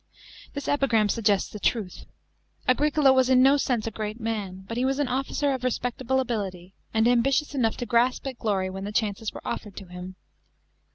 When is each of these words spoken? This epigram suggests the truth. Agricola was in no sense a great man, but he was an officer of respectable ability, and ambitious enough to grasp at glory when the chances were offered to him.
This 0.55 0.67
epigram 0.67 1.09
suggests 1.09 1.51
the 1.51 1.59
truth. 1.59 2.05
Agricola 2.67 3.13
was 3.13 3.29
in 3.29 3.43
no 3.43 3.55
sense 3.55 3.85
a 3.85 3.91
great 3.91 4.19
man, 4.19 4.65
but 4.67 4.75
he 4.75 4.83
was 4.83 4.97
an 4.97 5.07
officer 5.07 5.53
of 5.53 5.63
respectable 5.63 6.19
ability, 6.19 6.73
and 6.91 7.07
ambitious 7.07 7.53
enough 7.53 7.77
to 7.77 7.85
grasp 7.85 8.25
at 8.25 8.39
glory 8.39 8.71
when 8.71 8.83
the 8.85 8.91
chances 8.91 9.31
were 9.31 9.45
offered 9.47 9.75
to 9.77 9.85
him. 9.85 10.15